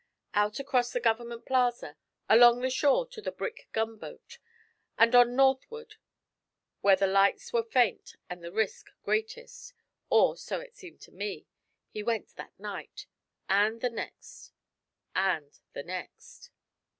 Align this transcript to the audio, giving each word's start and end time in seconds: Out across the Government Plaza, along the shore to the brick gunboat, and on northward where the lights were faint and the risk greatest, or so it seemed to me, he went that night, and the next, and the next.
Out 0.33 0.57
across 0.59 0.91
the 0.91 0.99
Government 0.99 1.45
Plaza, 1.45 1.95
along 2.27 2.61
the 2.61 2.71
shore 2.71 3.05
to 3.09 3.21
the 3.21 3.31
brick 3.31 3.67
gunboat, 3.71 4.39
and 4.97 5.13
on 5.13 5.35
northward 5.35 5.93
where 6.79 6.95
the 6.95 7.05
lights 7.05 7.53
were 7.53 7.61
faint 7.61 8.15
and 8.27 8.43
the 8.43 8.51
risk 8.51 8.89
greatest, 9.03 9.75
or 10.09 10.35
so 10.35 10.59
it 10.59 10.75
seemed 10.75 11.01
to 11.01 11.11
me, 11.11 11.45
he 11.87 12.01
went 12.01 12.29
that 12.29 12.59
night, 12.59 13.05
and 13.47 13.81
the 13.81 13.91
next, 13.91 14.53
and 15.13 15.59
the 15.73 15.83
next. 15.83 16.49